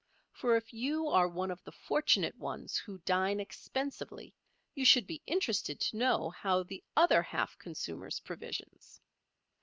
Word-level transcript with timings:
For 0.31 0.55
if 0.57 0.73
you 0.73 1.09
are 1.09 1.27
one 1.27 1.51
of 1.51 1.63
the 1.63 1.71
fortunate 1.71 2.35
ones 2.35 2.75
who 2.77 2.97
dine 3.05 3.39
expensively 3.39 4.33
you 4.73 4.83
should 4.83 5.05
be 5.05 5.21
interested 5.27 5.79
to 5.79 5.97
know 5.97 6.31
how 6.31 6.63
the 6.63 6.83
other 6.97 7.21
half 7.21 7.55
consumes 7.59 8.19
provisions. 8.19 8.99